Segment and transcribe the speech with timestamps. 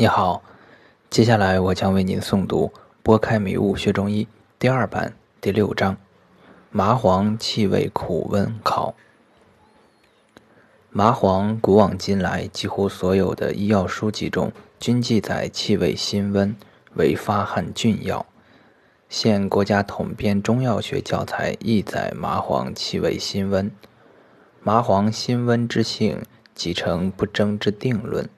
[0.00, 0.44] 你好，
[1.10, 2.70] 接下来我将为您诵读
[3.02, 4.24] 《拨开迷雾学中医》
[4.56, 5.96] 第二版第六章：
[6.70, 8.94] 麻黄气味苦温考。
[10.90, 16.54] 麻黄古往今来几乎所有的医药书籍中均记载气味辛温，
[16.94, 18.24] 为发汗峻药。
[19.08, 23.68] 现国家统编中药学教材亦载麻黄气味辛温。
[24.62, 26.22] 麻黄辛温之性，
[26.54, 28.30] 即成不争之定论。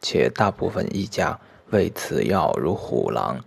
[0.00, 1.38] 且大部分医家
[1.70, 3.44] 为此药如虎狼，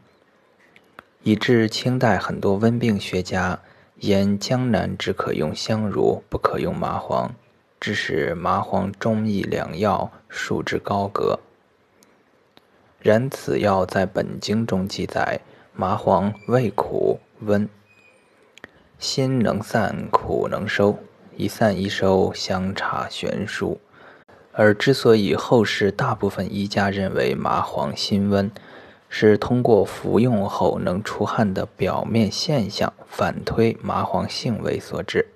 [1.23, 3.59] 以致清代很多温病学家
[3.97, 7.33] 言江南只可用香茹，不可用麻黄，
[7.79, 11.39] 致使麻黄中医良药束之高阁。
[12.99, 15.39] 然此药在本经中记载，
[15.73, 17.67] 麻黄味苦温，
[18.99, 20.99] 辛能散，苦能收，
[21.35, 23.79] 一散一收，相差悬殊。
[24.53, 28.51] 而之所以后世大部分医家认为麻黄辛温，
[29.07, 35.27] 是通过服用后能出汗的表面现象反推麻黄性味所致，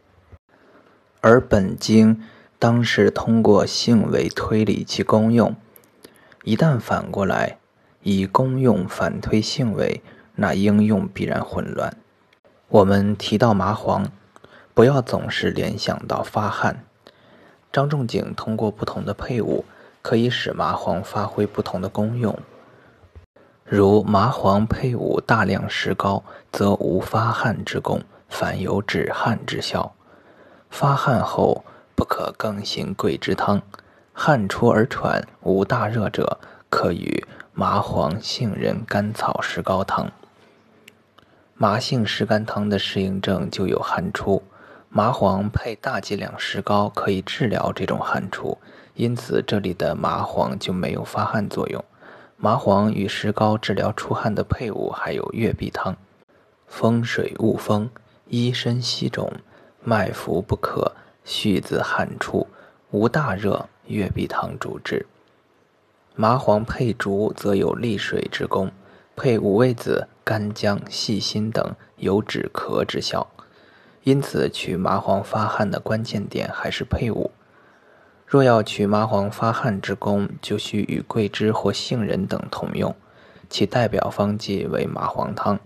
[1.22, 2.24] 而本经
[2.58, 5.56] 当是通过性味推理其功用。
[6.44, 7.58] 一旦反过来
[8.04, 10.02] 以功用反推性味，
[10.36, 11.98] 那应用必然混乱。
[12.70, 14.12] 我们提到麻黄，
[14.74, 16.85] 不要总是联想到发汗。
[17.76, 19.66] 张仲景通过不同的配伍，
[20.02, 22.34] 可以使麻黄发挥不同的功用。
[23.66, 29.94] 如麻黄配伍大量石膏，则无发汗之功，反有止汗之效。
[30.70, 31.66] 发汗后
[31.98, 33.62] 不可更行桂枝汤，
[34.14, 40.10] 汗出而喘无大热者，可与麻黄杏仁甘草石膏汤。
[41.56, 44.42] 麻杏石甘汤的适应症就有汗出。
[44.98, 48.58] 麻黄配大剂量石膏可以治疗这种汗出，
[48.94, 51.84] 因此这里的麻黄就没有发汗作用。
[52.38, 55.98] 麻黄与石膏治疗出汗的配伍还有月碧汤。
[56.66, 57.90] 风水误风，
[58.30, 59.30] 医身息肿，
[59.84, 60.94] 脉浮不可，
[61.26, 62.48] 续自汗出，
[62.92, 65.06] 无大热，月碧汤主治。
[66.16, 68.72] 麻黄配竹则有利水之功，
[69.18, 73.28] 配五味子、干姜、细辛等有止咳之效。
[74.06, 77.32] 因此，取麻黄发汗的关键点还是配伍。
[78.28, 82.96] 若要取麻黄发汗之功，就需与桂枝或杏仁等同用。
[83.50, 85.60] 其代表方剂为麻黄汤，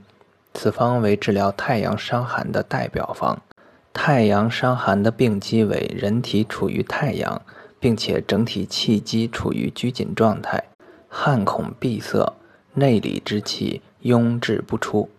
[0.53, 3.41] 此方为治疗太阳伤寒的代表方。
[3.91, 7.41] 太阳伤寒的病机为人体处于太阳，
[7.77, 10.63] 并且整体气机处于拘谨状态，
[11.09, 12.33] 汗孔闭塞，
[12.75, 15.09] 内里之气壅滞不出。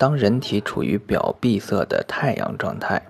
[0.00, 3.02] 当人体处于表闭塞的太阳状态，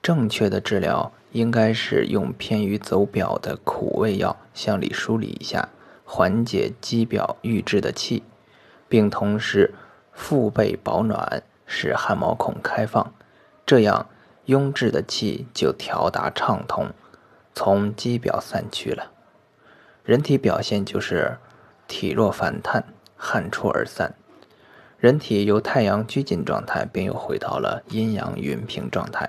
[0.00, 5.70] 正确的治疗应该是用偏于走表的苦味药向里梳理一下，
[6.04, 8.22] 缓解肌表郁滞的气，
[8.88, 9.74] 并同时
[10.12, 13.12] 腹背保暖，使汗毛孔开放，
[13.66, 14.06] 这样
[14.46, 16.90] 壅滞的气就调达畅通，
[17.56, 19.10] 从肌表散去了。
[20.04, 21.38] 人体表现就是
[21.88, 22.84] 体弱反叹，
[23.16, 24.14] 汗出而散。
[25.04, 29.28] 人体由太阳拘谨状态，便又回到了阴阳匀平状态。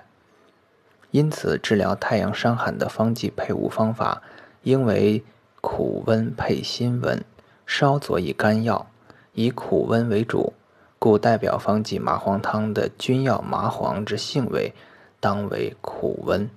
[1.12, 4.22] 因此，治疗太阳伤寒的方剂配伍方法，
[4.64, 5.22] 应为
[5.60, 7.22] 苦温配辛温，
[7.66, 8.88] 稍佐以甘药，
[9.34, 10.54] 以苦温为主。
[10.98, 14.72] 故代表方剂麻黄汤的君药麻黄之性味，
[15.20, 16.50] 当为苦温。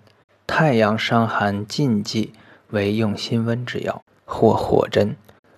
[0.47, 2.33] 太阳伤寒禁忌
[2.69, 5.17] 为用辛温之药，或火针，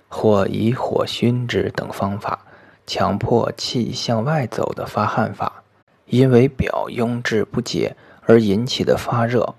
[0.09, 2.47] 或以火熏之等方法。
[2.92, 5.62] 强迫气向外走的发汗法，
[6.06, 9.54] 因为表壅滞不解而引起的发热，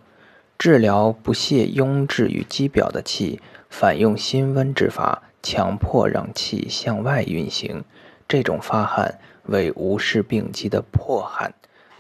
[0.60, 3.40] 治疗不泄壅滞与肌表的气，
[3.70, 7.86] 反用辛温之法，强迫让气向外运行。
[8.28, 11.54] 这种发汗为无视病机的破汗，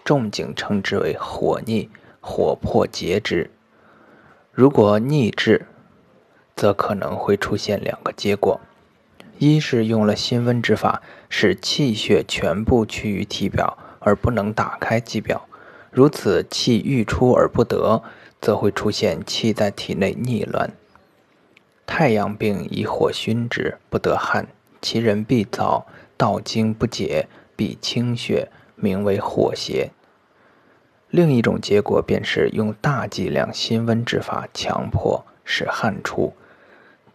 [0.03, 1.89] 仲景称之为火逆，
[2.19, 3.49] 火破节之。
[4.51, 5.65] 如果逆治，
[6.57, 8.59] 则可能会出现两个结果。
[9.41, 15.47] 一是用了辛温之法，使气血全部趋于体表，而不能打开肌表，
[15.89, 18.03] 如此气欲出而不得，
[18.39, 20.71] 则会出现气在体内逆乱。
[21.87, 24.45] 太阳病以火熏之，不得汗，
[24.79, 25.85] 其人必燥，
[26.15, 29.89] 道经不解，必清血，名为火邪。
[31.09, 36.35] 另一种结果便是用大剂量辛温之法，强迫使汗出，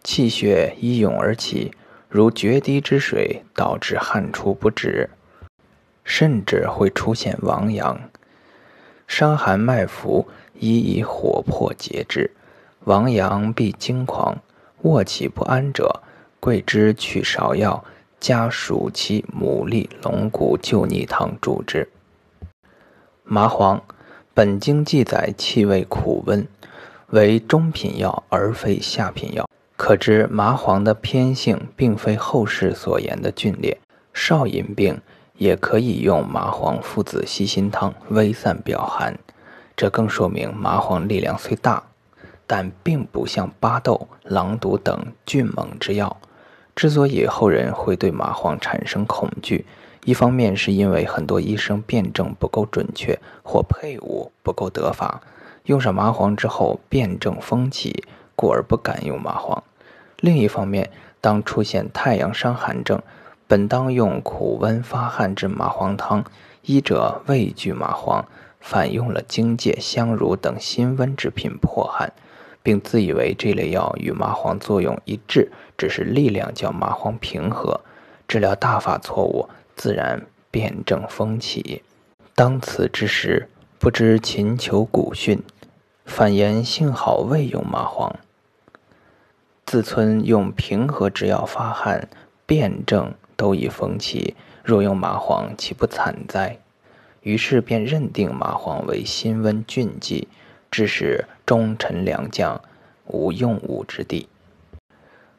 [0.03, 1.71] 气血一涌而起。
[2.09, 5.09] 如决堤之水，导致汗出不止，
[6.05, 7.99] 甚至会出现亡阳。
[9.07, 10.27] 伤寒脉浮，
[10.57, 12.31] 宜以火破节之。
[12.85, 14.37] 亡阳必惊狂，
[14.83, 16.01] 卧起不安者，
[16.39, 17.83] 桂枝去芍药，
[18.21, 21.89] 加暑期牡蛎、龙骨救逆汤主之。
[23.25, 23.83] 麻黄，
[24.33, 26.47] 本经记载气味苦温，
[27.07, 29.45] 为中品药而非下品药。
[29.77, 33.77] 可知麻黄的偏性并非后世所言的峻烈。
[34.11, 34.99] 少阴病
[35.35, 39.19] 也可以用麻黄附子细辛汤微散表寒，
[39.75, 41.83] 这更说明麻黄力量虽大，
[42.47, 46.17] 但并不像巴豆、狼毒等峻猛之药。
[46.75, 49.67] 之所以后人会对麻黄产生恐惧，
[50.05, 55.21] 一方面是因为很多医生辨证不够准确，或配伍不够得法，
[55.65, 58.03] 用上麻黄之后辨证风起，
[58.35, 59.63] 故而不敢用麻黄。
[60.19, 60.89] 另一方面，
[61.21, 63.01] 当出现太阳伤寒症，
[63.47, 66.23] 本当用苦温发汗之麻黄汤，
[66.63, 68.25] 医者畏惧麻黄，
[68.59, 72.11] 反用了荆芥、香茹等辛温之品破汗，
[72.63, 77.79] 并自以为这类药与麻黄作用一致，只是力量较麻黄平和，
[78.27, 81.83] 治疗大法错误，自然辨证风起。
[82.33, 83.47] 当此之时，
[83.79, 85.41] 不知勤求古训，
[86.05, 88.15] 反言幸好未用麻黄。
[89.67, 92.07] 自村用平和之药发汗，
[92.45, 94.33] 辩证都已风起，
[94.63, 96.57] 若用麻黄，岂不惨哉？
[97.19, 100.29] 于是便认定麻黄为辛温峻剂，
[100.71, 102.61] 致使忠臣良将
[103.07, 104.29] 无用武之地。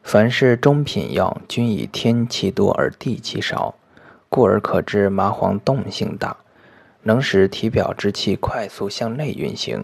[0.03, 3.77] 凡是中品药，均以天气多而地气少，
[4.29, 6.37] 故而可知麻黄动性大，
[7.05, 9.83] 能使体表之气快速向内运行。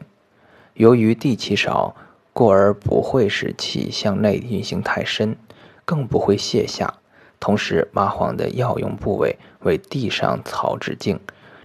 [0.74, 1.96] 由于地气少。
[2.34, 5.36] 故而不会使气向内运行太深，
[5.84, 6.92] 更不会泻下。
[7.38, 11.20] 同时，麻黄的药用部位为地上草指径，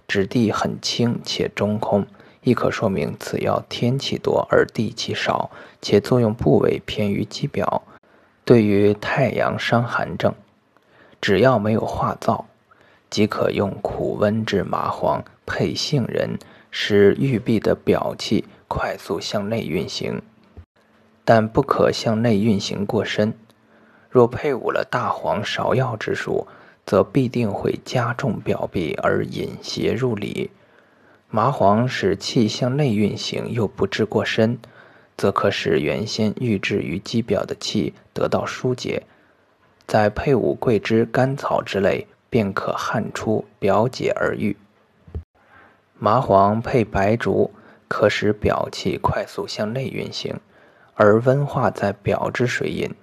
[0.06, 2.06] 质地很轻且中空，
[2.42, 5.50] 亦可说明此药天气多而地气少，
[5.82, 7.82] 且作用部位偏于肌表。
[8.44, 10.32] 对于太阳伤寒症，
[11.20, 12.44] 只要没有化燥，
[13.10, 16.38] 即可用苦温制麻黄配杏仁，
[16.70, 20.22] 使玉闭的表气快速向内运行。
[21.32, 23.32] 但不可向内运行过深，
[24.10, 26.48] 若配伍了大黄、芍药之术，
[26.84, 30.50] 则必定会加重表壁而引邪入里。
[31.28, 34.58] 麻黄使气向内运行，又不至过深，
[35.16, 39.04] 则可使原先郁滞于肌表的气得到疏解。
[39.86, 44.56] 再配伍桂枝、甘草之类，便可汗出，表解而愈。
[45.96, 47.52] 麻黄配白术，
[47.86, 50.34] 可使表气快速向内运行。
[51.02, 52.94] 而温化在表之水饮，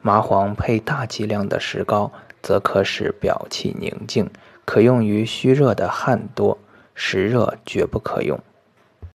[0.00, 2.10] 麻黄配大剂量的石膏，
[2.42, 4.28] 则可使表气宁静，
[4.64, 6.58] 可用于虚热的汗多，
[6.92, 8.36] 实热绝不可用。